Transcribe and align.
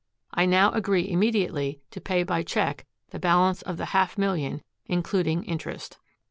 I 0.33 0.47
now 0.47 0.71
agree 0.71 1.07
immediately 1.07 1.79
to 1.91 2.01
pay 2.01 2.23
by 2.23 2.41
check 2.41 2.87
the 3.11 3.19
balance 3.19 3.61
of 3.61 3.77
the 3.77 3.85
half 3.93 4.17
million, 4.17 4.63
including 4.87 5.43
interest." 5.43 5.99